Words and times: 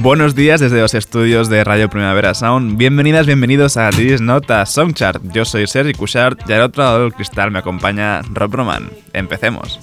Buenos 0.00 0.36
días 0.36 0.60
desde 0.60 0.80
los 0.80 0.94
estudios 0.94 1.48
de 1.48 1.64
Radio 1.64 1.90
Primavera 1.90 2.32
Sound. 2.32 2.76
Bienvenidas, 2.76 3.26
bienvenidos 3.26 3.76
a 3.76 3.90
This 3.90 4.20
Nota 4.20 4.64
Songchart. 4.64 5.20
Yo 5.32 5.44
soy 5.44 5.66
Sergi 5.66 5.92
Cushart 5.92 6.48
y 6.48 6.52
al 6.52 6.62
otro 6.62 6.84
lado 6.84 7.00
del 7.00 7.12
cristal 7.12 7.50
me 7.50 7.58
acompaña 7.58 8.22
Rob 8.22 8.54
Roman. 8.54 8.90
Empecemos. 9.12 9.80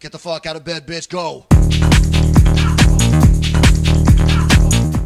Get 0.00 0.10
the 0.10 0.18
fuck 0.18 0.46
out 0.46 0.56
of 0.56 0.64
bed, 0.64 0.86
bitch, 0.86 1.10
go. 1.10 1.46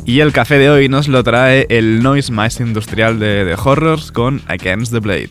Y 0.06 0.20
el 0.20 0.32
café 0.32 0.56
de 0.58 0.70
hoy 0.70 0.88
nos 0.88 1.08
lo 1.08 1.24
trae 1.24 1.66
el 1.68 2.00
noise 2.00 2.30
más 2.30 2.60
industrial 2.60 3.18
de, 3.18 3.44
de 3.44 3.54
Horrors 3.54 4.12
con 4.12 4.40
Against 4.46 4.92
the 4.92 5.00
Blade. 5.00 5.30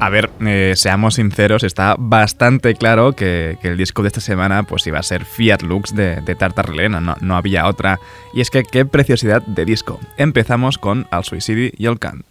A 0.00 0.08
ver, 0.08 0.30
eh, 0.40 0.72
seamos 0.76 1.16
sinceros, 1.16 1.62
está 1.62 1.94
bastante 1.98 2.74
claro 2.74 3.12
que, 3.12 3.58
el 3.62 3.76
disco 3.76 4.00
de 4.00 4.08
esta 4.08 4.22
semana 4.22 4.62
pues 4.62 4.86
iba 4.86 4.98
a 4.98 5.02
ser 5.02 5.26
Fiat 5.26 5.60
Lux 5.60 5.94
de, 5.94 6.22
de 6.22 6.34
Tartarlena, 6.34 7.00
no, 7.20 7.36
había 7.36 7.66
otra. 7.68 8.00
Y 8.32 8.40
es 8.40 8.48
que 8.48 8.62
qué 8.62 8.86
preciosidad 8.86 9.42
de 9.42 9.66
disco. 9.66 10.00
Empezamos 10.16 10.78
con 10.78 11.06
Al 11.10 11.24
Suicidi 11.24 11.72
y 11.76 11.84
el 11.84 11.98
Cant. 11.98 12.24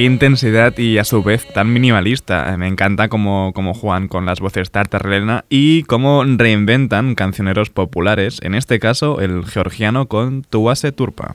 Qué 0.00 0.06
intensidad 0.06 0.78
y 0.78 0.96
a 0.96 1.04
su 1.04 1.22
vez 1.22 1.46
tan 1.52 1.74
minimalista. 1.74 2.56
Me 2.56 2.68
encanta 2.68 3.10
cómo, 3.10 3.52
cómo 3.54 3.74
juegan 3.74 4.08
con 4.08 4.24
las 4.24 4.40
voces 4.40 4.70
tartarlena 4.70 5.44
y 5.50 5.82
cómo 5.82 6.24
reinventan 6.24 7.14
cancioneros 7.14 7.68
populares, 7.68 8.38
en 8.42 8.54
este 8.54 8.78
caso 8.78 9.20
el 9.20 9.44
georgiano 9.44 10.06
con 10.06 10.40
Tuase 10.40 10.92
Turpa. 10.92 11.34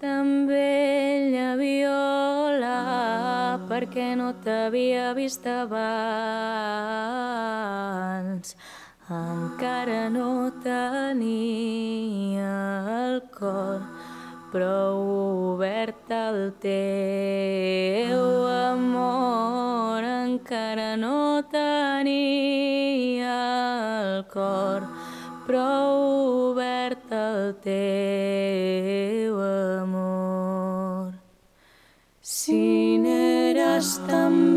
tan 0.00 0.46
bella 0.46 1.56
viola 1.56 3.58
no 4.12 4.34
no 10.10 10.52
prou 14.52 15.54
obert 15.54 16.10
al 16.12 16.52
teu 16.60 18.20
amor 18.52 20.04
encara 20.04 20.92
no 21.00 21.40
tenia 21.48 23.38
el 24.02 24.24
cor. 24.28 24.84
Prou 25.46 26.52
obert 26.52 27.08
al 27.16 27.54
teu 27.64 29.40
amor. 29.80 31.16
Si 32.20 32.98
n'eres 33.00 33.96
tan 34.04 34.51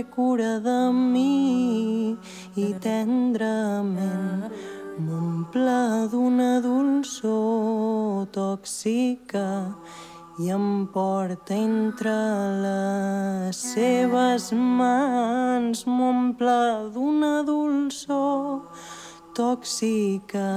cura 0.00 0.58
de 0.66 0.78
mi 1.12 2.16
i 2.56 2.68
tendrament 2.80 4.48
m'omple 5.04 6.08
d'una 6.12 6.52
dolçor 6.64 8.24
tòxica 8.32 9.48
i 10.40 10.48
em 10.56 10.86
porta 10.94 11.52
entre 11.54 12.16
les 12.64 13.60
seves 13.74 14.48
mans 14.80 15.84
m'omple 15.84 16.88
d'una 16.94 17.34
dolçor 17.44 18.64
tòxica 19.36 20.48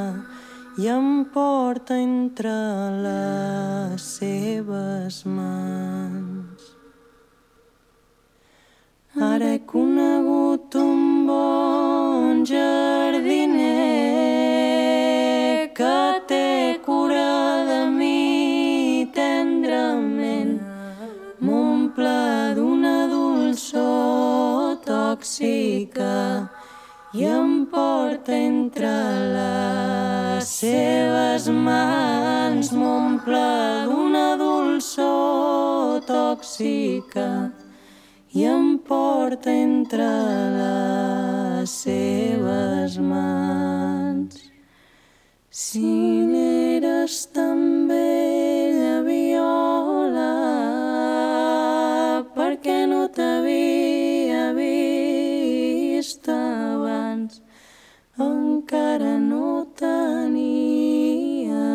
i 0.79 0.87
em 0.87 1.25
porta 1.35 1.95
entre 1.95 2.55
les 3.03 4.01
seves 4.17 5.23
mans. 5.25 6.44
Ara 9.15 9.53
he 9.53 9.59
conegut 9.59 10.75
un 10.75 11.25
bon 11.25 12.43
jardiner 12.43 13.71
que 15.73 16.19
té 16.27 16.79
cura 16.83 17.63
de 17.69 17.85
mi 17.95 19.07
tendrament. 19.15 20.59
M'omple 21.39 22.55
d'una 22.59 23.07
dolçor 23.07 24.83
tòxica 24.83 26.51
i 27.13 27.23
em 27.23 27.65
porta 27.71 28.35
entre 28.35 28.95
les 29.31 30.43
seves 30.43 31.47
mans, 31.47 32.67
m'omple 32.75 33.47
d'una 33.87 34.35
dolçor 34.35 36.03
tòxica 36.03 37.63
i 38.35 38.43
em 38.43 38.77
porta 38.83 39.49
entre 39.49 40.05
les 40.53 41.71
seves 41.71 42.97
mans. 42.99 44.41
Si 45.49 45.83
n'eres 46.31 47.15
tan 47.31 47.87
bella 47.87 48.97
viola, 49.07 50.33
per 52.35 52.51
què 52.65 52.75
no 52.91 53.05
t'havia 53.15 54.51
vist 54.59 56.27
abans? 56.27 57.39
Encara 58.19 59.15
no 59.29 59.63
tenia 59.79 61.67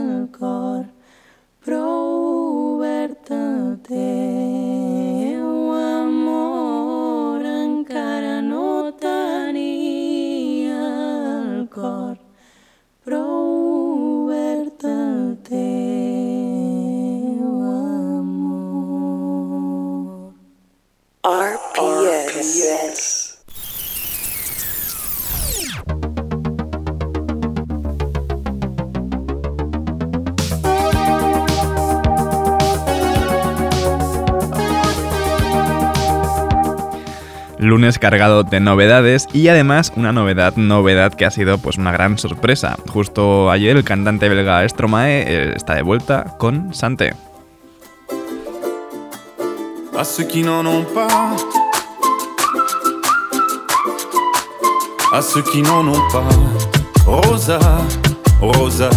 el 0.00 0.30
cor 0.38 0.86
prou 1.60 2.78
obert 2.78 3.36
al 3.36 3.76
teu 3.84 4.25
Lunes 37.66 37.98
cargado 37.98 38.42
de 38.44 38.60
novedades 38.60 39.26
y 39.32 39.48
además 39.48 39.92
una 39.96 40.12
novedad, 40.12 40.56
novedad 40.56 41.14
que 41.14 41.26
ha 41.26 41.30
sido 41.30 41.58
pues 41.58 41.78
una 41.78 41.92
gran 41.92 42.16
sorpresa. 42.16 42.76
Justo 42.88 43.50
ayer 43.50 43.76
el 43.76 43.84
cantante 43.84 44.28
belga 44.28 44.66
Stromae 44.68 45.24
eh, 45.26 45.52
está 45.56 45.74
de 45.74 45.82
vuelta 45.82 46.36
con 46.38 46.72
Sante. 46.72 47.14
à 49.98 50.04
ceux 50.04 50.24
qui 50.24 50.42
n'en 50.42 50.66
ont 50.66 50.84
pas, 50.84 51.34
ceux 55.22 55.42
qui 55.42 55.62
n'en 55.62 55.88
ont 55.88 56.08
pas. 56.12 56.28
Rosa, 57.06 57.58
Rosa, 58.40 58.90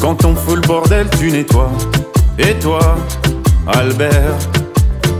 quand 0.00 0.24
on 0.24 0.34
fout 0.34 0.56
le 0.56 0.66
bordel, 0.66 1.08
tu 1.18 1.30
nettoies. 1.30 1.70
Et 2.38 2.58
toi, 2.58 2.96
Albert, 3.68 4.38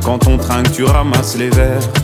quand 0.04 0.26
on 0.26 0.38
trinque, 0.38 0.72
tu 0.72 0.84
ramasses 0.84 1.36
les 1.36 1.50
verres. 1.50 2.03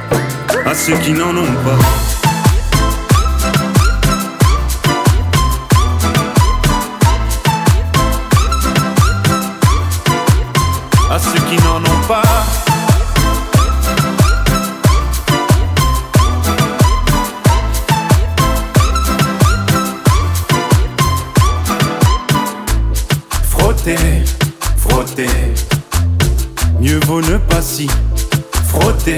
À 0.65 0.73
ceux 0.73 0.97
qui 0.97 1.11
n'en 1.11 1.35
ont 1.35 1.53
pas. 1.63 1.79
À 11.09 11.19
ceux 11.19 11.39
qui 11.49 11.57
n'en 11.63 11.77
ont 11.77 12.07
pas. 12.07 12.21
Frotter, 23.49 23.95
frotter. 24.77 25.27
Mieux 26.79 26.99
vaut 27.05 27.21
ne 27.21 27.37
pas 27.37 27.61
si 27.61 27.87
frotter, 28.71 29.17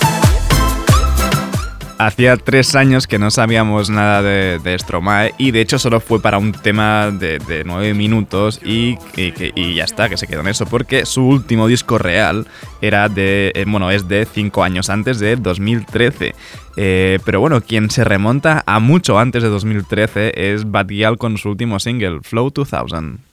Hacía 2.05 2.37
tres 2.37 2.75
años 2.75 3.07
que 3.07 3.19
no 3.19 3.31
sabíamos 3.31 3.89
nada 3.89 4.21
de, 4.21 4.77
Stromae 4.79 5.33
y 5.37 5.51
de 5.51 5.61
hecho 5.61 5.79
solo 5.79 5.99
fue 5.99 6.21
para 6.21 6.37
un 6.37 6.51
tema 6.51 7.11
de, 7.11 7.63
nueve 7.65 7.93
minutos 7.93 8.59
y, 8.63 8.97
y, 9.15 9.33
y 9.55 9.75
ya 9.75 9.83
está, 9.83 10.09
que 10.09 10.17
se 10.17 10.27
quedó 10.27 10.41
en 10.41 10.47
eso, 10.47 10.65
porque 10.65 11.05
su 11.05 11.25
último 11.25 11.67
disco 11.67 11.97
real 11.97 12.47
era 12.81 13.09
de, 13.09 13.51
eh, 13.55 13.65
bueno, 13.67 13.91
es 13.91 14.07
de 14.07 14.25
cinco 14.25 14.63
años 14.63 14.89
antes 14.89 15.19
de 15.19 15.35
2013. 15.35 16.35
Eh, 16.77 17.19
pero 17.25 17.39
bueno, 17.39 17.61
quien 17.61 17.89
se 17.89 18.03
remonta 18.03 18.63
a 18.65 18.79
mucho 18.79 19.19
antes 19.19 19.43
de 19.43 19.49
2013 19.49 20.53
es 20.53 20.69
Bad 20.69 20.87
Gyal 20.87 21.17
con 21.17 21.37
su 21.37 21.49
último 21.49 21.79
single, 21.79 22.21
Flow 22.21 22.49
2000. 22.49 23.30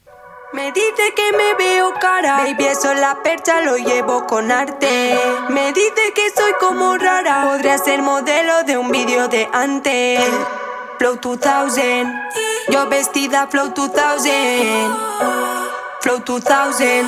Me 0.50 0.72
dice 0.72 1.12
que 1.14 1.36
me 1.36 1.54
veo 1.54 1.92
cara, 2.00 2.38
baby, 2.38 2.64
eso 2.64 2.94
la 2.94 3.22
percha 3.22 3.60
lo 3.60 3.76
llevo 3.76 4.26
con 4.26 4.50
arte. 4.50 5.14
Me 5.50 5.74
dice 5.74 6.12
que 6.14 6.30
soy 6.34 6.52
como 6.58 6.96
rara, 6.96 7.44
podría 7.44 7.76
ser 7.76 8.00
modelo 8.00 8.62
de 8.62 8.78
un 8.78 8.90
vídeo 8.90 9.28
de 9.28 9.46
antes. 9.52 10.24
Flow 10.98 11.16
2000, 11.16 12.10
yo 12.70 12.88
vestida 12.88 13.46
Flow 13.48 13.74
2000. 13.74 14.90
Flow 16.00 16.18
2000, 16.24 17.06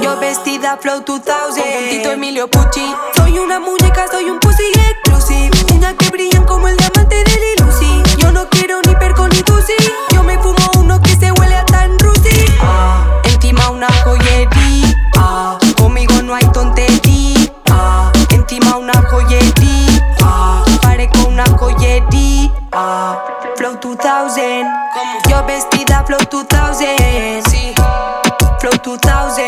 yo 0.00 0.16
vestida 0.18 0.76
Flow 0.76 1.00
2000. 1.00 2.02
Con 2.02 2.12
Emilio 2.12 2.46
Pucci, 2.46 2.94
soy 3.16 3.38
una 3.38 3.58
muñeca, 3.58 4.06
soy 4.10 4.28
un 4.28 4.38
pussy 4.38 4.70
exclusive. 4.74 5.74
Uñas 5.74 5.94
que 5.94 6.10
brillan 6.10 6.44
como 6.44 6.68
el 6.68 6.76
diamante 6.76 7.16
de 7.16 7.24
Lil 7.24 7.68
Uzi. 7.68 8.02
Yo 8.18 8.30
no 8.32 8.46
quiero 8.50 8.82
ni 8.82 8.94
perco 8.96 9.26
ni 9.28 9.42
tusi, 9.42 9.72
encima 13.24 13.70
una 13.70 13.88
joyería, 14.04 14.94
conmigo 15.76 16.22
no 16.22 16.34
hay 16.34 16.44
tontería. 16.52 17.50
Encima 18.30 18.76
una 18.76 18.94
joyería, 19.10 20.02
parezco 20.82 21.28
una 21.28 21.44
joyería. 21.58 22.50
Flow 23.56 23.78
2000, 23.80 24.66
yo 25.28 25.44
vestida 25.46 26.04
Flow 26.04 26.20
2000. 26.30 27.42
Sí. 27.48 27.74
Flow 28.60 28.72
2000, 28.84 29.46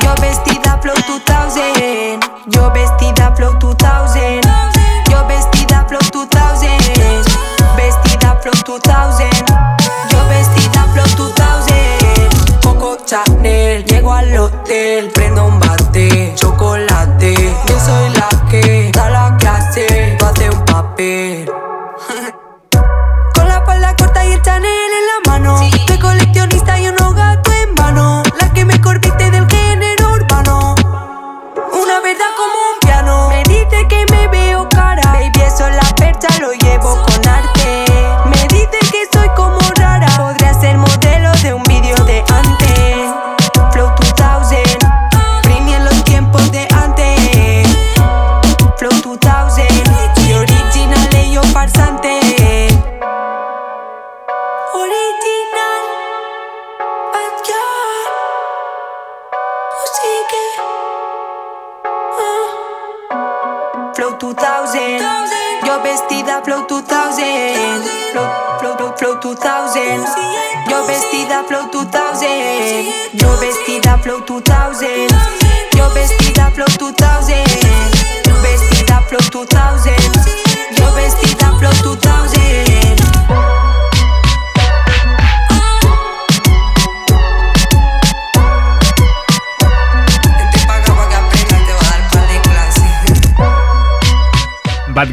yo 0.00 0.14
vestida 0.20 0.78
Flow 0.80 0.94
2000, 0.96 2.20
yo 2.46 2.70
vestida 2.72 3.34
Flow 3.36 3.52
2000, 3.58 4.40
yo 5.10 5.26
vestida 5.26 5.84
Flow 5.88 6.00
2000, 6.10 6.78
vestida 7.76 8.38
Flow 8.42 8.54
2000, 8.64 9.47
Chanel, 13.08 13.86
llego 13.86 14.12
al 14.12 14.36
hotel, 14.36 15.08
prendo 15.08 15.46
un 15.46 15.58
bate, 15.58 16.34
chocolate, 16.36 17.34
yo 17.66 17.80
soy 17.80 18.10
la 18.10 18.37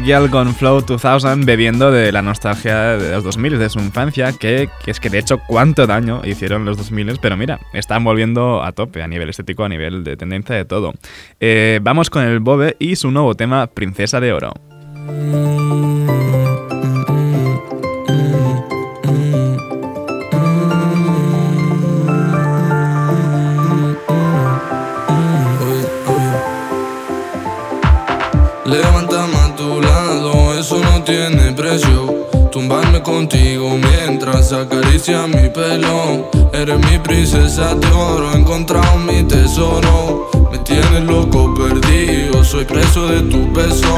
Gyal 0.06 0.30
con 0.30 0.54
Flow 0.54 0.82
2000 0.82 1.44
bebiendo 1.44 1.90
de 1.90 2.12
la 2.12 2.22
nostalgia 2.22 2.96
de 2.96 3.10
los 3.10 3.24
2000, 3.24 3.58
de 3.58 3.68
su 3.68 3.80
infancia, 3.80 4.32
que, 4.32 4.68
que 4.84 4.92
es 4.92 5.00
que 5.00 5.10
de 5.10 5.18
hecho 5.18 5.38
cuánto 5.48 5.84
daño 5.88 6.22
hicieron 6.24 6.64
los 6.64 6.76
2000, 6.76 7.18
pero 7.20 7.36
mira, 7.36 7.58
están 7.72 8.04
volviendo 8.04 8.62
a 8.62 8.70
tope 8.70 9.02
a 9.02 9.08
nivel 9.08 9.30
estético, 9.30 9.64
a 9.64 9.68
nivel 9.68 10.04
de 10.04 10.16
tendencia 10.16 10.54
de 10.54 10.64
todo. 10.64 10.94
Eh, 11.40 11.80
vamos 11.82 12.08
con 12.08 12.22
el 12.22 12.38
Bobe 12.38 12.76
y 12.78 12.94
su 12.94 13.10
nuevo 13.10 13.34
tema, 13.34 13.66
Princesa 13.66 14.20
de 14.20 14.32
Oro. 14.32 14.52
Tumbarme 32.52 33.02
contigo 33.02 33.78
mientras 33.78 34.52
acaricia 34.52 35.26
mi 35.26 35.48
pelo. 35.48 36.28
Eres 36.52 36.78
mi 36.90 36.98
princesa 36.98 37.74
de 37.74 37.86
oro, 37.86 38.30
he 38.30 38.36
encontrado 38.36 38.98
mi 38.98 39.22
tesoro. 39.22 40.28
Me 40.52 40.58
tienes 40.58 41.02
loco 41.04 41.54
perdido, 41.54 42.35
soy 42.46 42.64
preso 42.64 43.08
de 43.08 43.20
tu 43.22 43.50
beso. 43.52 43.94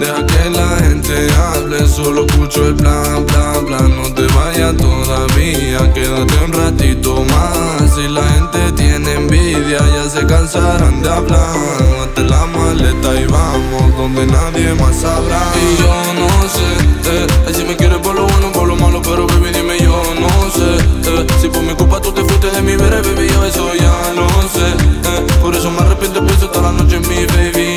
Deja 0.00 0.26
que 0.26 0.50
la 0.50 0.76
gente 0.78 1.28
hable, 1.54 1.86
solo 1.86 2.24
escucho 2.26 2.66
el 2.66 2.74
plan, 2.74 3.24
plan, 3.26 3.66
plan. 3.66 3.96
No 3.96 4.12
te 4.14 4.22
vayas 4.34 4.76
todavía, 4.76 5.92
quédate 5.92 6.44
un 6.44 6.52
ratito 6.52 7.24
más. 7.24 7.94
Si 7.94 8.08
la 8.08 8.22
gente 8.30 8.72
tiene 8.76 9.12
envidia, 9.14 9.78
ya 9.78 10.08
se 10.10 10.26
cansarán 10.26 11.02
de 11.02 11.08
hablar. 11.08 11.56
Hazte 12.02 12.22
la 12.22 12.46
maleta 12.46 13.20
y 13.20 13.26
vamos 13.26 13.96
donde 13.96 14.26
nadie 14.26 14.74
más 14.74 14.96
sabrá. 14.96 15.52
Y 15.54 15.80
yo 15.80 16.14
no 16.14 16.48
sé, 16.48 17.10
eh, 17.50 17.54
si 17.54 17.64
me 17.64 17.76
quieres 17.76 17.98
por 17.98 18.14
lo 18.14 18.26
bueno 18.26 18.50
por 18.52 18.66
lo 18.66 18.76
malo, 18.76 19.00
pero 19.02 19.26
baby 19.26 19.50
dime 19.52 19.78
yo 19.78 20.02
no 20.18 20.28
sé. 20.50 21.10
eh, 21.10 21.26
si 21.40 21.48
por 21.48 21.62
mi 21.62 21.74
culpa 21.74 22.00
tú 22.00 22.10
te 22.12 22.22
fuiste 22.24 22.50
de 22.50 22.62
mi 22.62 22.74
vera, 22.76 23.02
baby 23.02 23.28
yo 23.28 23.44
eso 23.44 23.74
ya 23.74 24.12
lo 24.14 24.26
sé. 24.48 24.66
eh, 24.66 25.26
por 25.40 25.54
eso 25.54 25.70
me 25.70 25.80
arrepiento, 25.80 26.24
pienso 26.24 26.48
toda 26.48 26.72
la 26.72 26.82
noche 26.82 26.96
en 26.96 27.08
mi 27.08 27.26
baby, 27.26 27.71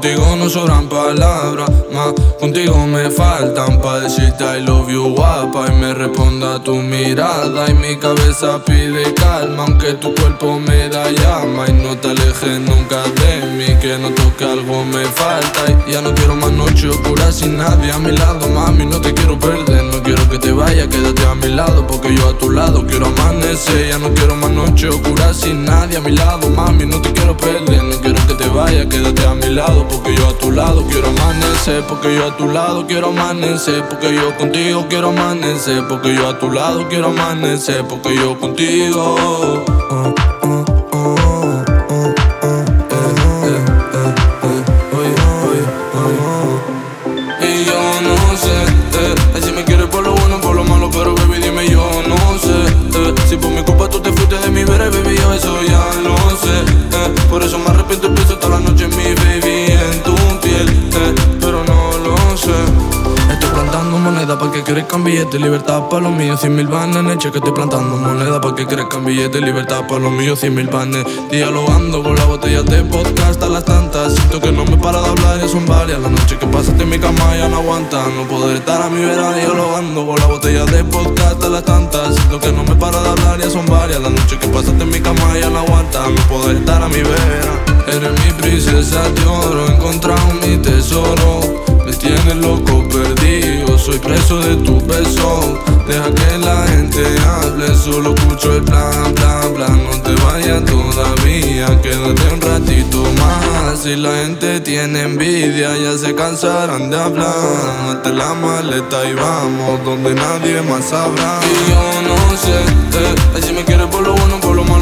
Contigo 0.00 0.34
no 0.34 0.48
sobran 0.48 0.88
palabras, 0.88 1.70
más. 1.92 2.14
Contigo 2.40 2.86
me 2.86 3.10
faltan 3.10 3.78
pa' 3.82 4.00
decirte 4.00 4.44
I 4.44 4.62
love 4.62 4.88
you 4.88 5.14
guapa 5.14 5.66
y 5.68 5.76
me 5.76 5.92
responda 5.92 6.58
tu 6.64 6.76
mirada. 6.76 7.68
Y 7.68 7.74
mi 7.74 7.96
cabeza 7.96 8.64
pide 8.64 9.12
calma 9.12 9.64
aunque 9.64 9.92
tu 9.92 10.14
cuerpo 10.14 10.58
me 10.58 10.88
da 10.88 11.10
llama. 11.10 11.66
Y 11.68 11.74
no 11.74 11.98
te 11.98 12.08
alejes 12.08 12.60
nunca 12.60 13.02
de 13.02 13.46
mí 13.58 13.78
que 13.78 13.98
no 13.98 14.08
toque 14.14 14.46
algo 14.46 14.86
me 14.86 15.04
falta. 15.04 15.66
Y 15.86 15.92
ya 15.92 16.00
no 16.00 16.14
quiero 16.14 16.34
más 16.34 16.52
noche 16.52 16.88
oscura 16.88 17.30
sin 17.30 17.58
nadie 17.58 17.92
a 17.92 17.98
mi 17.98 18.12
lado 18.12 18.48
mami 18.48 18.86
no 18.86 19.02
te 19.02 19.12
quiero 19.12 19.38
perder 19.38 19.89
quiero 20.10 20.28
que 20.28 20.38
te 20.38 20.52
vayas 20.52 20.88
quédate 20.88 21.24
a 21.24 21.34
mi 21.36 21.48
lado 21.48 21.86
porque 21.86 22.12
yo 22.16 22.30
a 22.30 22.38
tu 22.38 22.50
lado 22.50 22.84
quiero 22.84 23.06
amanecer. 23.06 23.90
Ya 23.90 23.98
no 23.98 24.12
quiero 24.12 24.34
más 24.34 24.50
noche 24.50 24.88
oscura 24.88 25.32
sin 25.32 25.64
nadie 25.64 25.98
a 25.98 26.00
mi 26.00 26.10
lado 26.10 26.50
mami 26.50 26.84
no 26.86 27.00
te 27.00 27.12
quiero 27.12 27.36
perder 27.36 27.84
no 27.84 27.96
quiero 28.00 28.18
que 28.26 28.34
te 28.34 28.48
vayas 28.48 28.86
quédate 28.86 29.24
a 29.24 29.34
mi 29.34 29.54
lado 29.54 29.86
porque 29.88 30.16
yo 30.16 30.28
a 30.28 30.38
tu 30.38 30.50
lado 30.50 30.84
quiero 30.88 31.08
amanecer 31.08 31.84
porque 31.88 32.16
yo 32.16 32.26
a 32.26 32.36
tu 32.36 32.48
lado 32.48 32.86
quiero 32.88 33.10
amanecer 33.10 33.84
porque 33.88 34.12
yo 34.12 34.36
contigo 34.36 34.86
quiero 34.88 35.10
amanecer 35.10 35.86
porque 35.86 36.14
yo 36.14 36.28
a 36.28 36.38
tu 36.38 36.50
lado 36.50 36.88
quiero 36.88 37.08
amanecer 37.08 37.84
porque 37.86 38.16
yo 38.16 38.38
contigo 38.40 39.16
oh, 39.16 40.14
oh, 40.42 40.59
y 57.92 58.08
pienso 58.08 58.38
toda 58.38 58.60
la 58.60 58.70
noche 58.70 58.84
en 58.84 58.90
mi 58.90 59.14
baby, 59.14 59.72
en 59.72 60.02
tu 60.02 60.14
piel, 60.40 60.68
eh, 60.94 61.14
pero 61.40 61.64
no 61.64 61.98
lo 61.98 62.36
sé. 62.36 62.50
Estoy 63.32 63.50
plantando 63.50 63.98
moneda 63.98 64.38
pa' 64.38 64.50
que 64.50 64.62
crezcan 64.62 65.04
billetes, 65.04 65.40
libertad 65.40 65.88
pa' 65.88 66.00
los 66.00 66.12
míos, 66.12 66.40
cien 66.40 66.54
mil 66.54 66.66
vanes 66.66 66.96
en 66.96 67.10
el 67.10 67.18
cheque. 67.18 67.38
Estoy 67.38 67.52
plantando 67.52 67.96
moneda 67.96 68.40
pa' 68.40 68.54
que 68.54 68.66
crezcan 68.66 69.04
billetes, 69.04 69.40
libertad 69.40 69.86
pa' 69.88 69.98
los 69.98 70.12
míos, 70.12 70.40
cien 70.40 70.54
mil 70.54 70.68
vanes. 70.68 71.04
Dialogando 71.30 72.02
con 72.02 72.16
la 72.16 72.24
botella 72.24 72.62
de 72.62 72.82
podcast 72.84 73.42
a 73.42 73.48
las 73.48 73.64
tantas. 73.64 74.14
Siento 74.14 74.40
que 74.40 74.52
no 74.52 74.64
me 74.64 74.76
para 74.76 75.00
de 75.00 75.08
hablar, 75.08 75.40
ya 75.40 75.48
son 75.48 75.66
varias. 75.66 76.00
La 76.00 76.08
noche 76.08 76.38
que 76.38 76.46
pasaste 76.46 76.82
en 76.82 76.90
mi 76.90 76.98
cama 76.98 77.36
ya 77.36 77.48
no 77.48 77.56
aguanta. 77.56 78.04
No 78.16 78.24
poder 78.28 78.56
estar 78.56 78.82
a 78.82 78.88
mi 78.88 79.04
vera 79.04 79.32
dialogando 79.34 80.06
con 80.06 80.18
la 80.18 80.26
botella 80.26 80.64
de 80.64 80.84
podcast 80.84 81.42
a 81.44 81.48
las 81.48 81.64
tantas. 81.64 82.14
Siento 82.16 82.40
que 82.40 82.52
no 82.52 82.64
me 82.64 82.74
para 82.74 83.00
de 83.00 83.08
hablar, 83.10 83.40
ya 83.40 83.50
son 83.50 83.66
varias. 83.66 84.00
La 84.00 84.10
noche 84.10 84.38
que 84.38 84.48
pasaste 84.48 84.82
en 84.82 84.90
mi 84.90 85.00
cama 85.00 85.38
ya 85.40 85.50
no 85.50 85.60
aguanta. 85.60 86.08
No 86.08 86.20
poder 86.28 86.56
estar 86.56 86.82
a 86.82 86.88
mi 86.88 87.00
vera. 87.02 87.69
Eres 87.92 88.12
mi 88.24 88.32
princesa 88.40 89.02
de 89.10 89.26
oro, 89.26 89.66
he 89.66 89.74
encontrado 89.74 90.32
mi 90.34 90.56
tesoro. 90.58 91.40
Me 91.84 91.92
tienes 91.92 92.36
loco 92.36 92.86
perdido, 92.88 93.76
soy 93.76 93.98
preso 93.98 94.38
de 94.38 94.54
tu 94.56 94.80
beso. 94.86 95.60
Deja 95.88 96.14
que 96.14 96.38
la 96.38 96.68
gente 96.68 97.02
hable, 97.26 97.74
solo 97.74 98.14
escucho 98.14 98.54
el 98.54 98.62
plan, 98.62 99.12
plan, 99.14 99.54
plan. 99.54 99.82
No 99.82 100.00
te 100.02 100.14
vayas 100.22 100.64
todavía, 100.66 101.66
quédate 101.82 102.32
un 102.32 102.40
ratito 102.40 103.02
más. 103.18 103.80
Si 103.82 103.96
la 103.96 104.14
gente 104.18 104.60
tiene 104.60 105.02
envidia, 105.02 105.76
ya 105.76 105.98
se 105.98 106.14
cansarán 106.14 106.90
de 106.90 106.96
hablar. 106.96 107.34
Hazte 107.88 108.12
la 108.12 108.34
maleta 108.34 109.04
y 109.10 109.14
vamos 109.14 109.84
donde 109.84 110.14
nadie 110.14 110.62
más 110.62 110.84
sabrá. 110.84 111.40
Y 111.42 111.70
yo 111.70 112.02
no 112.08 112.36
sé, 112.36 113.38
eh, 113.38 113.42
si 113.44 113.52
me 113.52 113.64
quieres 113.64 113.88
por 113.88 114.02
lo 114.02 114.12
bueno, 114.14 114.40
por 114.40 114.54
lo 114.54 114.62
malo, 114.62 114.79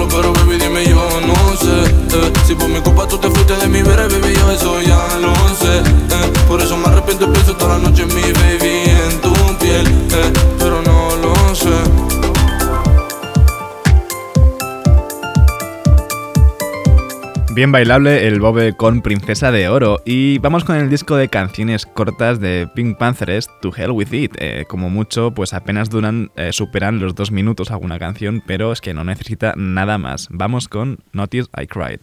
Eh, 1.63 2.33
si 2.47 2.55
por 2.55 2.69
mi 2.69 2.81
culpa 2.81 3.07
tú 3.09 3.19
te 3.19 3.29
fuiste 3.29 3.55
de 3.57 3.69
mi 3.69 3.83
vera, 3.83 4.07
baby 4.09 4.35
yo 4.35 4.51
eso 4.53 4.81
ya 4.83 5.19
lo 5.19 5.35
sé. 5.57 5.79
Eh, 5.79 6.33
por 6.47 6.61
eso 6.61 6.77
me 6.77 6.87
arrepiento 6.87 7.25
y 7.25 7.29
pienso 7.29 7.57
toda 7.57 7.79
la 7.79 7.89
noche 7.89 8.03
en 8.03 8.15
mi 8.15 8.23
baby, 8.23 8.91
en 8.91 9.21
tu 9.21 9.33
piel, 9.59 9.87
eh, 9.87 10.33
Bien 17.59 17.73
bailable 17.73 18.29
el 18.29 18.39
bobe 18.39 18.77
con 18.77 19.03
Princesa 19.03 19.51
de 19.51 19.69
Oro. 19.69 20.01
Y 20.05 20.39
vamos 20.39 20.63
con 20.63 20.77
el 20.77 20.89
disco 20.89 21.17
de 21.17 21.27
canciones 21.27 21.87
cortas 21.87 22.39
de 22.39 22.69
Pink 22.73 22.97
Panthers, 22.99 23.51
To 23.63 23.73
Hell 23.77 23.91
With 23.91 24.13
It. 24.13 24.37
Eh, 24.39 24.65
como 24.69 24.91
mucho, 24.91 25.33
pues 25.33 25.53
apenas 25.53 25.91
duran, 25.91 26.31
eh, 26.37 26.53
superan 26.53 27.01
los 27.01 27.17
dos 27.17 27.33
minutos 27.33 27.73
alguna 27.73 27.99
canción, 27.99 28.45
pero 28.47 28.71
es 28.71 28.81
que 28.81 28.95
no 28.95 29.03
necesita 29.03 29.55
nada 29.57 29.99
más. 29.99 30.29
Vamos 30.31 30.69
con 30.69 31.01
Notice 31.13 31.49
I 31.61 31.67
Cried. 31.67 31.99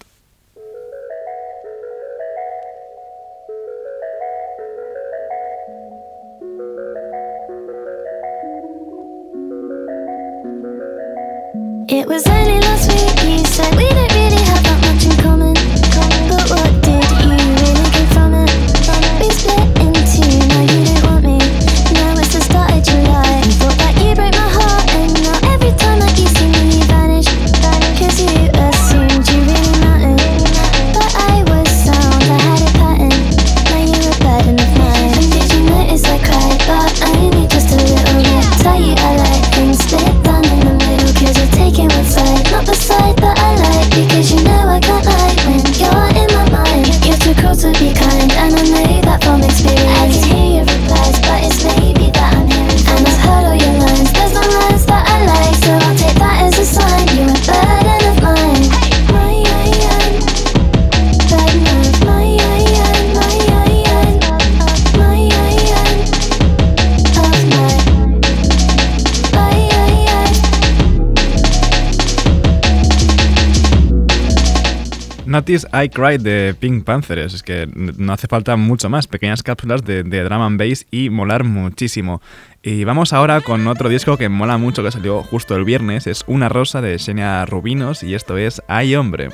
I 75.47 75.89
Cried 75.89 76.21
de 76.21 76.55
Pink 76.60 76.84
Panthers. 76.84 77.34
Es 77.34 77.43
que 77.43 77.67
no 77.75 78.13
hace 78.13 78.27
falta 78.27 78.55
mucho 78.55 78.89
más. 78.89 79.08
Pequeñas 79.08 79.43
cápsulas 79.43 79.84
de, 79.84 80.03
de 80.03 80.23
drum 80.23 80.41
and 80.41 80.60
bass 80.60 80.86
y 80.91 81.10
molar 81.10 81.43
muchísimo. 81.43 82.21
Y 82.63 82.84
vamos 82.84 83.13
ahora 83.13 83.41
con 83.41 83.67
otro 83.67 83.89
disco 83.89 84.17
que 84.17 84.27
mola 84.27 84.58
mucho 84.58 84.84
que 84.84 84.91
salió 84.91 85.21
justo 85.21 85.55
el 85.55 85.63
viernes. 85.63 86.08
Es 86.08 86.23
Una 86.27 86.49
Rosa 86.49 86.81
de 86.81 86.97
Xenia 86.97 87.45
Rubinos 87.45 88.01
y 88.01 88.15
esto 88.15 88.38
es 88.38 88.62
Ay 88.67 88.95
Hombre. 88.95 89.29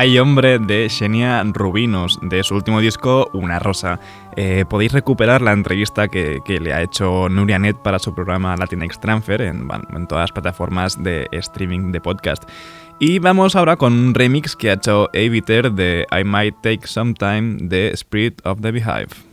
Hay 0.00 0.18
hombre 0.18 0.58
de 0.58 0.88
Xenia 0.88 1.44
Rubinos, 1.44 2.18
de 2.22 2.42
su 2.42 2.54
último 2.54 2.80
disco 2.80 3.28
Una 3.34 3.58
Rosa. 3.58 4.00
Eh, 4.34 4.64
podéis 4.66 4.92
recuperar 4.92 5.42
la 5.42 5.52
entrevista 5.52 6.08
que, 6.08 6.40
que 6.42 6.58
le 6.58 6.72
ha 6.72 6.80
hecho 6.80 7.28
Nuria 7.28 7.58
Net 7.58 7.76
para 7.76 7.98
su 7.98 8.14
programa 8.14 8.56
Latinx 8.56 8.98
Transfer 8.98 9.42
en 9.42 9.68
todas 10.08 10.22
las 10.22 10.32
plataformas 10.32 11.02
de 11.02 11.28
streaming 11.32 11.92
de 11.92 12.00
podcast. 12.00 12.44
Y 12.98 13.18
vamos 13.18 13.54
ahora 13.56 13.76
con 13.76 13.92
un 13.92 14.14
remix 14.14 14.56
que 14.56 14.70
ha 14.70 14.72
hecho 14.72 15.10
Aviter 15.12 15.70
de 15.70 16.06
I 16.18 16.24
Might 16.24 16.62
Take 16.62 16.86
Some 16.86 17.12
Time 17.12 17.58
de 17.60 17.90
Spirit 17.90 18.40
of 18.46 18.62
the 18.62 18.72
Beehive. 18.72 19.29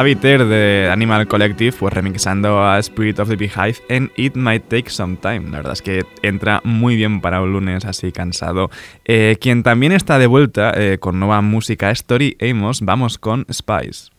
Aviter 0.00 0.46
de 0.46 0.88
Animal 0.90 1.28
Collective, 1.28 1.76
pues 1.78 1.92
remixando 1.92 2.64
a 2.64 2.78
Spirit 2.78 3.18
of 3.18 3.28
the 3.28 3.36
Beehive 3.36 3.76
en 3.90 4.10
It 4.16 4.34
Might 4.34 4.66
Take 4.68 4.88
Some 4.88 5.18
Time. 5.20 5.50
La 5.50 5.58
verdad 5.58 5.74
es 5.74 5.82
que 5.82 6.06
entra 6.22 6.62
muy 6.64 6.96
bien 6.96 7.20
para 7.20 7.42
un 7.42 7.52
lunes 7.52 7.84
así 7.84 8.10
cansado. 8.10 8.70
Eh, 9.04 9.36
quien 9.38 9.62
también 9.62 9.92
está 9.92 10.18
de 10.18 10.26
vuelta 10.26 10.72
eh, 10.74 10.96
con 10.98 11.20
nueva 11.20 11.42
música 11.42 11.90
Story 11.90 12.34
Amos, 12.40 12.80
vamos 12.80 13.18
con 13.18 13.44
Spice. 13.52 14.10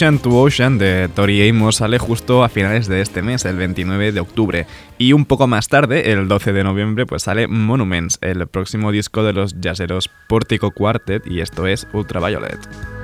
Ocean 0.00 0.18
to 0.18 0.30
Ocean 0.30 0.78
de 0.78 1.10
Tori 1.14 1.46
Amos 1.46 1.76
sale 1.76 1.98
justo 1.98 2.42
a 2.42 2.48
finales 2.48 2.88
de 2.88 3.02
este 3.02 3.20
mes, 3.20 3.44
el 3.44 3.58
29 3.58 4.12
de 4.12 4.20
octubre. 4.20 4.66
Y 4.96 5.12
un 5.12 5.26
poco 5.26 5.46
más 5.46 5.68
tarde, 5.68 6.12
el 6.12 6.26
12 6.26 6.54
de 6.54 6.64
noviembre, 6.64 7.04
pues 7.04 7.24
sale 7.24 7.48
Monuments, 7.48 8.16
el 8.22 8.46
próximo 8.46 8.92
disco 8.92 9.24
de 9.24 9.34
los 9.34 9.56
jazzeros 9.60 10.08
Portico 10.26 10.70
Quartet, 10.70 11.26
y 11.26 11.42
esto 11.42 11.66
es 11.66 11.86
Ultraviolet. 11.92 12.99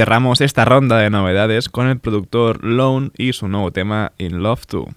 Cerramos 0.00 0.40
esta 0.40 0.64
ronda 0.64 0.96
de 0.96 1.10
novedades 1.10 1.68
con 1.68 1.86
el 1.86 1.98
productor 1.98 2.64
Lone 2.64 3.10
y 3.18 3.34
su 3.34 3.48
nuevo 3.48 3.70
tema 3.70 4.12
In 4.16 4.42
Love 4.42 4.64
To. 4.68 4.88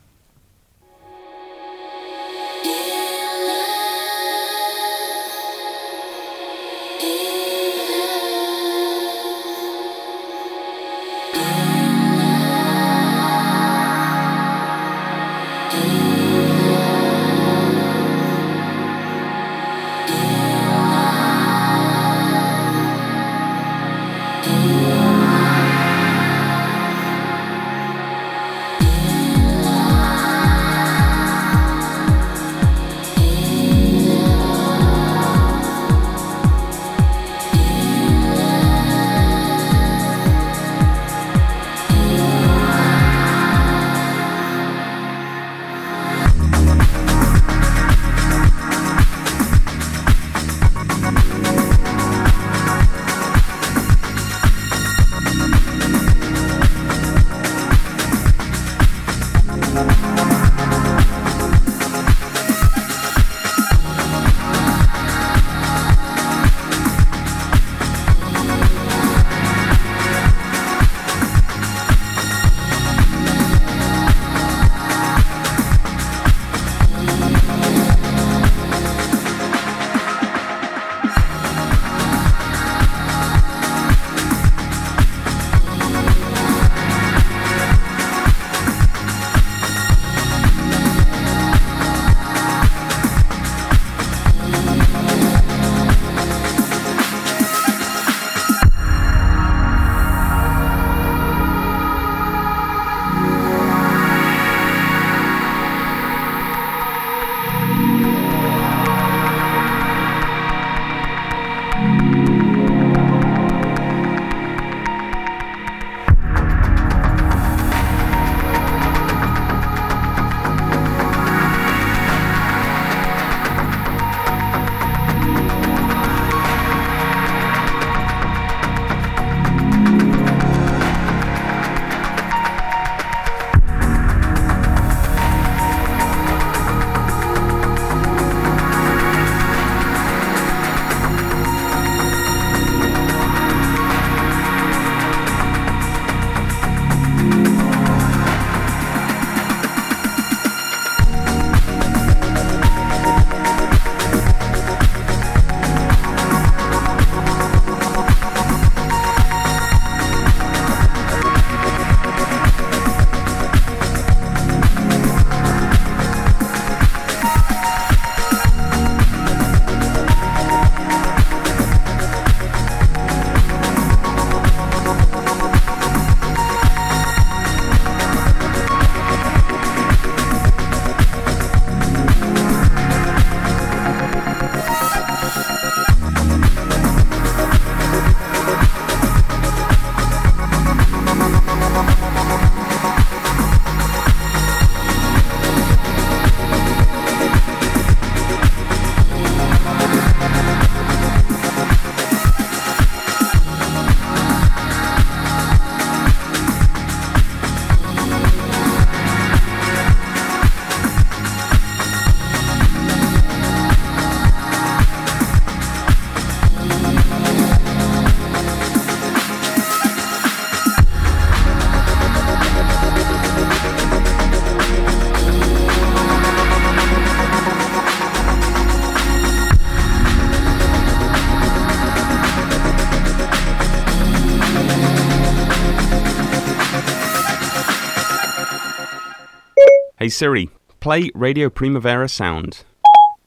Hey 240.04 240.10
Siri, 240.10 240.50
play 240.82 241.12
Radio 241.16 241.50
Primavera 241.50 242.10
Sound. 242.10 242.66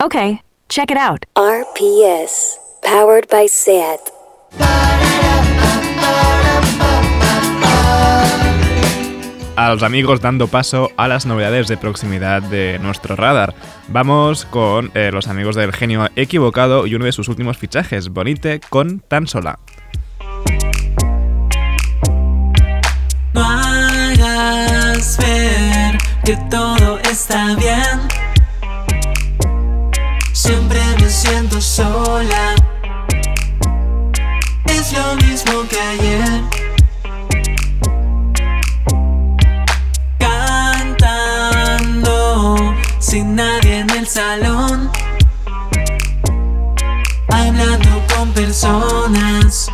Okay, 0.03 0.43
check 0.69 0.91
it 0.91 0.99
out. 0.99 1.25
RPS. 1.35 2.59
Powered 2.83 3.27
by 3.31 3.49
SAT. 3.49 4.13
A 9.57 9.71
los 9.71 9.83
amigos 9.83 10.21
dando 10.21 10.49
paso 10.49 10.91
a 10.99 11.09
las 11.09 11.25
novedades 11.25 11.67
de 11.69 11.79
proximidad 11.79 12.43
de 12.43 12.79
nuestro 12.79 13.17
radar. 13.17 13.55
Vamos 13.89 14.45
con 14.45 14.91
eh, 14.93 15.09
los 15.11 15.29
amigos 15.29 15.57
del 15.57 15.73
genio 15.73 16.11
equivocado 16.15 16.87
y 16.87 16.95
uno 16.95 17.07
de 17.07 17.13
sus 17.13 17.29
últimos 17.29 17.57
fichajes, 17.57 18.11
Bonite 18.11 18.61
con 18.69 19.01
Tan 19.01 19.27
Sola. 19.27 19.59
No 23.33 23.43
hagas 23.43 25.17
ver 25.17 25.76
que 26.27 26.37
todo 26.51 26.99
está 27.09 27.55
bien. 27.55 28.01
Siempre 30.33 30.81
me 30.99 31.09
siento 31.09 31.61
sola. 31.61 32.57
Es 34.65 34.93
lo 34.93 35.15
mismo 35.25 35.63
que 35.71 35.81
ayer. 35.81 36.43
Cantando 40.19 41.95
sin 42.99 43.37
nadie 43.37 43.79
en 43.79 43.91
el 43.91 44.09
salón. 44.09 44.91
Hablando 47.31 48.03
con 48.13 48.33
personas 48.33 49.71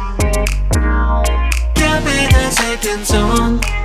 que 1.74 1.86
apenas 1.86 2.55
sé 2.55 2.78
quién 2.82 3.07
son. 3.07 3.81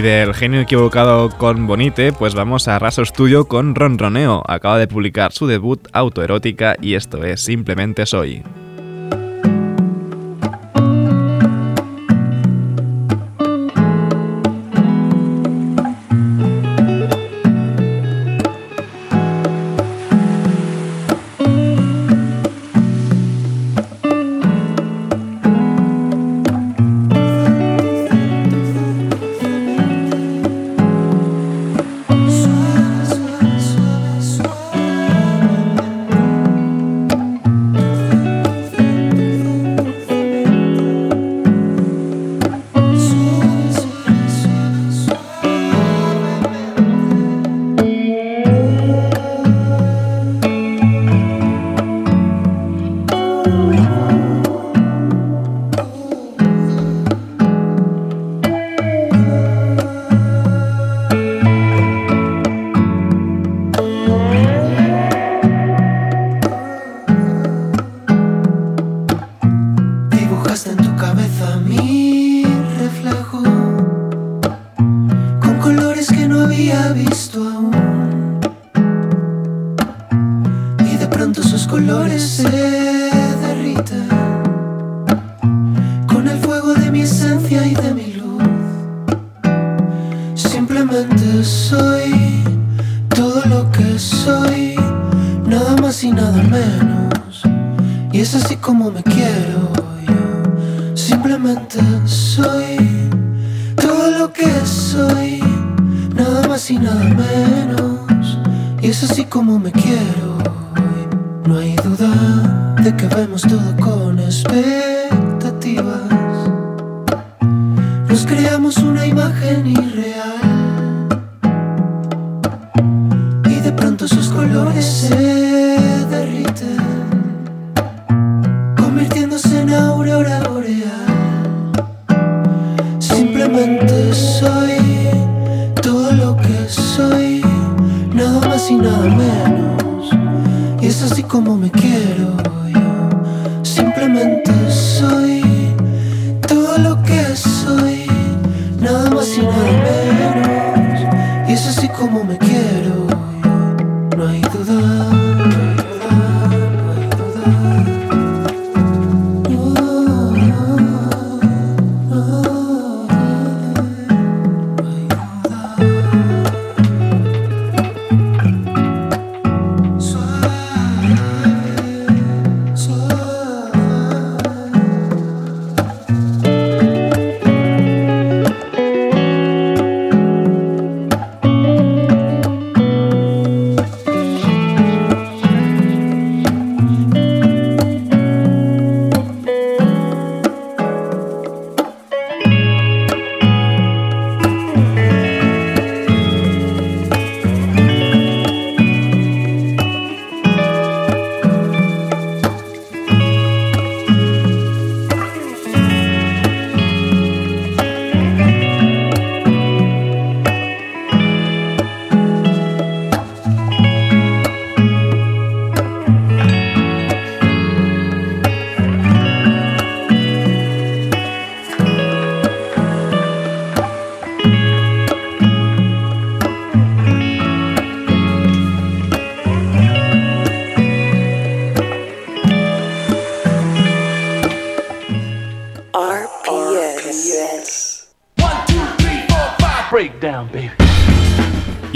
Y 0.00 0.02
del 0.02 0.32
genio 0.32 0.62
equivocado 0.62 1.28
con 1.28 1.66
Bonite, 1.66 2.14
pues 2.14 2.34
vamos 2.34 2.68
a 2.68 2.78
Raso 2.78 3.04
Studio 3.04 3.46
con 3.46 3.74
Ronroneo. 3.74 4.42
Acaba 4.48 4.78
de 4.78 4.88
publicar 4.88 5.30
su 5.30 5.46
debut 5.46 5.88
autoerótica 5.92 6.74
y 6.80 6.94
esto 6.94 7.22
es 7.22 7.42
Simplemente 7.42 8.06
Soy. 8.06 8.42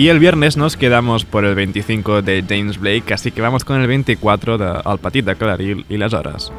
Y 0.05 0.11
el 0.11 0.19
viernes 0.19 0.59
nos 0.59 0.77
quedamos 0.77 1.25
por 1.25 1.47
el 1.47 1.55
25 1.55 2.21
de 2.21 2.45
James 2.47 2.79
Blake, 2.79 3.15
así 3.15 3.31
que 3.31 3.41
vamos 3.41 3.65
con 3.65 3.81
el 3.81 3.87
24 3.87 4.59
de 4.59 4.67
El 4.85 4.99
Petit 4.99 5.25
de 5.25 5.85
y 5.89 5.97
las 5.97 6.13
horas. 6.13 6.53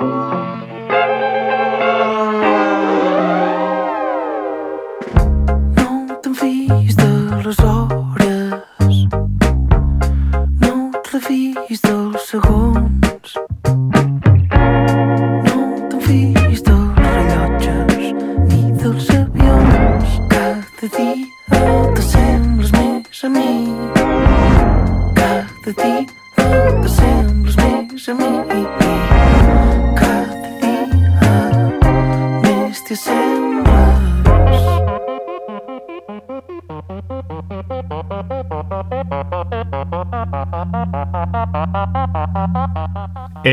No 0.00 0.43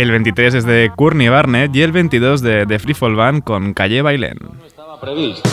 El 0.01 0.09
23 0.09 0.55
es 0.55 0.65
de 0.65 0.91
Courtney 0.95 1.29
Barnett 1.29 1.75
y 1.75 1.83
el 1.83 1.91
22 1.91 2.41
de 2.41 2.65
The 2.65 2.79
Free 2.79 2.95
Fall 2.95 3.15
Band 3.15 3.43
con 3.43 3.75
Calle 3.75 4.01
Bailén. 4.01 4.35
previst. 4.99 5.45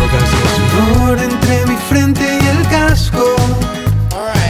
Gotas 0.00 0.30
de 0.32 0.40
sudor 0.56 1.18
entre 1.18 1.66
mi 1.66 1.76
frente 1.90 2.22
y 2.22 2.46
el 2.46 2.62
casco. 2.70 3.36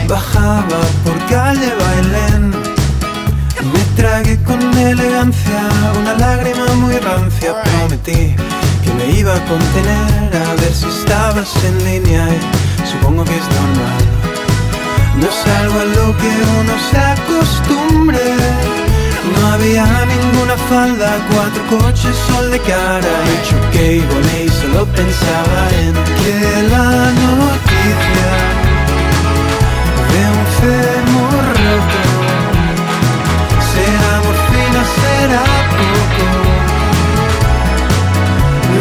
Bajaba 0.06 0.80
por 1.02 1.18
calle 1.26 1.72
Bailén. 1.80 2.50
Me 3.72 3.80
tragué 3.96 4.37
una 5.98 6.14
lágrima 6.14 6.66
muy 6.76 6.96
rancia. 6.98 7.54
Prometí 7.62 8.34
que 8.82 8.94
me 8.96 9.18
iba 9.18 9.34
a 9.34 9.44
contener 9.44 10.30
a 10.48 10.54
ver 10.54 10.72
si 10.72 10.86
estabas 10.86 11.52
en 11.64 11.84
línea. 11.84 12.26
Y 12.82 12.86
supongo 12.86 13.24
que 13.24 13.36
es 13.36 13.48
normal. 13.60 14.04
No 15.16 15.26
es 15.28 15.46
algo 15.60 15.80
a 15.80 15.84
lo 15.84 16.16
que 16.16 16.30
uno 16.60 16.74
se 16.90 16.98
acostumbre. 16.98 18.20
No 19.34 19.46
había 19.48 19.84
ninguna 20.06 20.56
falda, 20.70 21.18
cuatro 21.30 21.62
coches, 21.68 22.16
sol 22.28 22.50
de 22.50 22.58
cara 22.60 23.14
Y 23.26 23.48
choqué 23.48 23.96
y 23.96 24.00
volé 24.00 24.44
y 24.46 24.48
solo 24.48 24.86
pensaba 24.86 25.60
en 25.82 25.92
que 25.92 26.62
la 26.70 26.88
noticia 27.26 28.30
de 30.12 30.22
un 30.38 30.46
fémur 30.60 31.44
roto 31.44 32.07
será, 34.72 34.84
será 34.84 35.44
poco. 35.78 36.26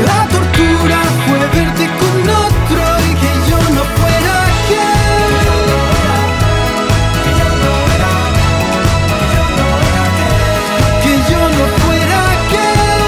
La 0.06 0.20
tortura 0.28 1.00
fue 1.26 1.40
verte 1.60 1.86
con 2.02 2.18
otro 2.30 2.82
y 3.08 3.12
que 3.22 3.32
yo 3.50 3.60
no 3.76 3.84
fuera 3.98 4.34
aquel. 4.52 5.36
Que 7.24 7.32
yo 7.40 7.48
no 7.64 7.74
era, 7.96 8.14
que 11.04 11.14
yo 11.32 11.42
no 11.58 11.66
fuera 11.82 12.18
aquel. 12.38 13.04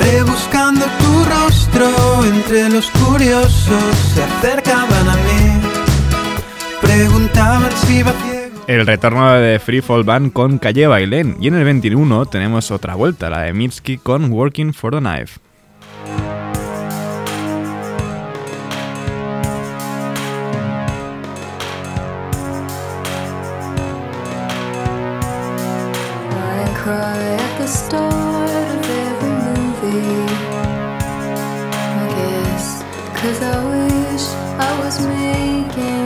Rebuscando 0.00 0.84
tu 1.00 1.12
rostro 1.24 1.88
entre 2.24 2.60
los 2.70 2.86
curiosos 2.90 3.94
se 4.14 4.22
acercaban 4.22 5.08
a 5.08 5.13
Preguntaban 6.94 7.72
si 7.72 7.98
iba 7.98 8.12
ciego. 8.12 8.64
El 8.68 8.86
retorno 8.86 9.32
de 9.34 9.58
Free 9.58 9.80
Fall 9.80 10.04
Band 10.04 10.32
con 10.32 10.58
Calle 10.58 10.86
Bailén. 10.86 11.36
Y 11.40 11.48
en 11.48 11.54
el 11.54 11.64
21 11.64 12.26
tenemos 12.26 12.70
otra 12.70 12.94
vuelta, 12.94 13.28
la 13.28 13.40
de 13.40 13.52
Mitski 13.52 13.98
con 13.98 14.30
Working 14.30 14.72
for 14.72 14.92
the 14.92 15.00
Knife. 15.00 15.40
I 26.30 26.74
cry 26.76 26.94
at 26.94 27.58
the 27.58 27.66
start 27.66 28.04
of 28.06 28.88
every 28.88 29.34
movie. 29.48 30.30
I 31.98 32.06
guess, 32.14 32.84
cause 33.20 33.42
I 33.42 33.58
wish 33.66 34.28
I 34.60 34.80
was 34.84 35.04
making 35.04 36.03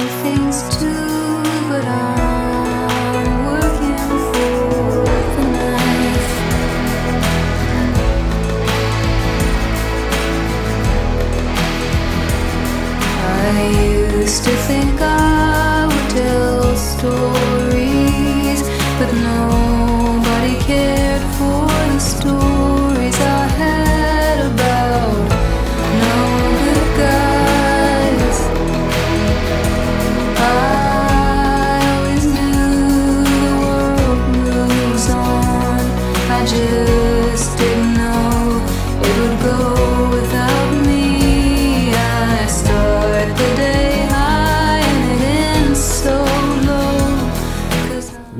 to 14.49 14.57
think 14.57 15.01
I 15.03 15.38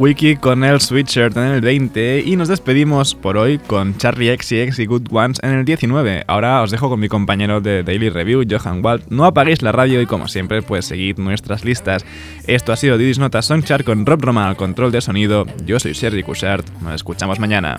Wiki 0.09 0.37
con 0.37 0.65
el 0.65 0.81
Sweatshirt 0.81 1.37
en 1.37 1.43
el 1.43 1.61
20 1.61 2.23
y 2.25 2.37
nos 2.37 2.49
despedimos 2.49 3.15
por 3.15 3.37
hoy 3.37 3.59
con 3.59 3.95
Charlie 3.99 4.35
XCX 4.35 4.79
y 4.79 4.87
Good 4.87 5.09
Ones 5.11 5.39
en 5.43 5.51
el 5.51 5.67
19. 5.67 6.25
Ahora 6.27 6.63
os 6.63 6.71
dejo 6.71 6.89
con 6.89 6.99
mi 6.99 7.09
compañero 7.09 7.61
de 7.61 7.83
Daily 7.83 8.09
Review, 8.09 8.43
Johan 8.49 8.83
Wald. 8.83 9.03
No 9.11 9.27
apaguéis 9.27 9.61
la 9.61 9.71
radio 9.71 10.01
y 10.01 10.07
como 10.07 10.27
siempre, 10.27 10.63
pues 10.63 10.87
seguid 10.87 11.19
nuestras 11.19 11.63
listas. 11.63 12.07
Esto 12.47 12.73
ha 12.73 12.77
sido 12.77 12.97
Didis 12.97 13.19
Nota 13.19 13.43
Songchart 13.43 13.85
con 13.85 14.07
Rob 14.07 14.23
Roman 14.23 14.49
al 14.49 14.57
control 14.57 14.93
de 14.93 15.03
sonido. 15.03 15.45
Yo 15.67 15.79
soy 15.79 15.93
Sergi 15.93 16.23
Cushart. 16.23 16.67
Nos 16.81 16.95
escuchamos 16.95 17.39
mañana. 17.39 17.77